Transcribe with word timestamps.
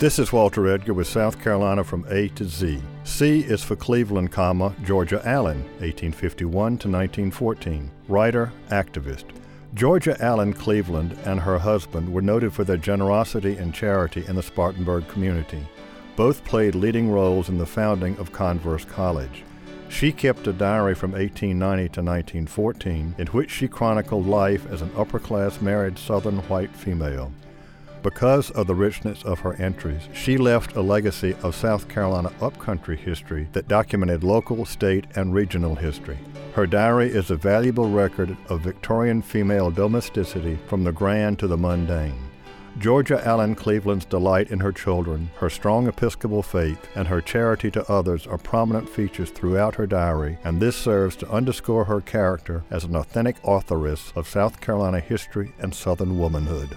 This 0.00 0.18
is 0.18 0.32
Walter 0.32 0.66
Edgar 0.66 0.94
with 0.94 1.08
South 1.08 1.38
Carolina 1.42 1.84
from 1.84 2.06
A 2.08 2.28
to 2.28 2.46
Z. 2.46 2.80
C 3.04 3.40
is 3.40 3.62
for 3.62 3.76
Cleveland, 3.76 4.32
comma, 4.32 4.74
Georgia 4.82 5.20
Allen, 5.28 5.60
1851 5.80 6.50
to 6.50 6.88
1914. 6.88 7.90
Writer, 8.08 8.50
activist. 8.70 9.24
Georgia 9.74 10.16
Allen 10.18 10.54
Cleveland 10.54 11.18
and 11.26 11.38
her 11.38 11.58
husband 11.58 12.10
were 12.10 12.22
noted 12.22 12.54
for 12.54 12.64
their 12.64 12.78
generosity 12.78 13.58
and 13.58 13.74
charity 13.74 14.24
in 14.26 14.36
the 14.36 14.42
Spartanburg 14.42 15.06
community. 15.08 15.66
Both 16.16 16.46
played 16.46 16.74
leading 16.74 17.10
roles 17.10 17.50
in 17.50 17.58
the 17.58 17.66
founding 17.66 18.16
of 18.16 18.32
Converse 18.32 18.86
College. 18.86 19.44
She 19.90 20.12
kept 20.12 20.46
a 20.46 20.54
diary 20.54 20.94
from 20.94 21.12
1890 21.12 21.82
to 21.82 22.00
1914 22.00 23.16
in 23.18 23.26
which 23.26 23.50
she 23.50 23.68
chronicled 23.68 24.26
life 24.26 24.66
as 24.72 24.80
an 24.80 24.92
upper 24.96 25.18
class 25.18 25.60
married 25.60 25.98
Southern 25.98 26.38
white 26.48 26.74
female. 26.74 27.30
Because 28.02 28.50
of 28.52 28.66
the 28.66 28.74
richness 28.74 29.22
of 29.24 29.40
her 29.40 29.52
entries, 29.54 30.08
she 30.14 30.38
left 30.38 30.74
a 30.74 30.80
legacy 30.80 31.36
of 31.42 31.54
South 31.54 31.86
Carolina 31.86 32.32
upcountry 32.40 32.96
history 32.96 33.46
that 33.52 33.68
documented 33.68 34.24
local, 34.24 34.64
state, 34.64 35.04
and 35.16 35.34
regional 35.34 35.74
history. 35.74 36.18
Her 36.54 36.66
diary 36.66 37.10
is 37.10 37.30
a 37.30 37.36
valuable 37.36 37.90
record 37.90 38.36
of 38.48 38.62
Victorian 38.62 39.20
female 39.20 39.70
domesticity 39.70 40.58
from 40.66 40.82
the 40.82 40.92
grand 40.92 41.38
to 41.40 41.46
the 41.46 41.58
mundane. 41.58 42.18
Georgia 42.78 43.20
Allen 43.26 43.54
Cleveland's 43.54 44.06
delight 44.06 44.50
in 44.50 44.60
her 44.60 44.72
children, 44.72 45.28
her 45.38 45.50
strong 45.50 45.86
Episcopal 45.86 46.42
faith, 46.42 46.88
and 46.94 47.06
her 47.08 47.20
charity 47.20 47.70
to 47.72 47.92
others 47.92 48.26
are 48.26 48.38
prominent 48.38 48.88
features 48.88 49.30
throughout 49.30 49.74
her 49.74 49.86
diary, 49.86 50.38
and 50.44 50.58
this 50.58 50.76
serves 50.76 51.16
to 51.16 51.30
underscore 51.30 51.84
her 51.84 52.00
character 52.00 52.62
as 52.70 52.84
an 52.84 52.96
authentic 52.96 53.36
authoress 53.44 54.12
of 54.16 54.28
South 54.28 54.60
Carolina 54.60 55.00
history 55.00 55.52
and 55.58 55.74
Southern 55.74 56.18
womanhood. 56.18 56.76